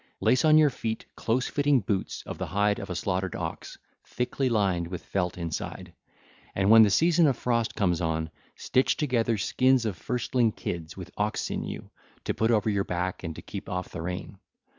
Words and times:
Lace 0.19 0.43
on 0.43 0.57
your 0.57 0.71
feet 0.71 1.05
close 1.15 1.47
fitting 1.47 1.79
boots 1.79 2.23
of 2.25 2.39
the 2.39 2.47
hide 2.47 2.79
of 2.79 2.89
a 2.89 2.95
slaughtered 2.95 3.35
ox, 3.35 3.77
thickly 4.03 4.49
lined 4.49 4.87
with 4.87 5.03
felt 5.05 5.37
inside. 5.37 5.93
And 6.55 6.71
when 6.71 6.81
the 6.81 6.89
season 6.89 7.27
of 7.27 7.37
frost 7.37 7.75
comes 7.75 8.01
on, 8.01 8.31
stitch 8.55 8.97
together 8.97 9.37
skins 9.37 9.85
of 9.85 9.95
firstling 9.95 10.53
kids 10.53 10.97
with 10.97 11.11
ox 11.17 11.41
sinew, 11.41 11.91
to 12.23 12.33
put 12.33 12.49
over 12.49 12.67
your 12.67 12.83
back 12.83 13.23
and 13.23 13.35
to 13.35 13.43
keep 13.43 13.69
off 13.69 13.89
the 13.89 14.01
rain. 14.01 14.39